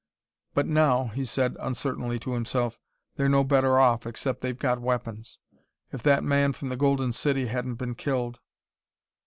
"But 0.55 0.65
now," 0.65 1.09
he 1.09 1.23
said 1.23 1.55
uncertainly 1.59 2.17
to 2.21 2.33
himself, 2.33 2.79
"they're 3.17 3.29
no 3.29 3.43
better 3.43 3.77
off, 3.77 4.07
except 4.07 4.41
they've 4.41 4.57
got 4.57 4.81
weapons.... 4.81 5.37
If 5.91 6.01
that 6.01 6.23
man 6.23 6.53
from 6.53 6.69
the 6.69 6.75
Golden 6.75 7.13
City 7.13 7.45
hadn't 7.45 7.75
been 7.75 7.93
killed...." 7.93 8.39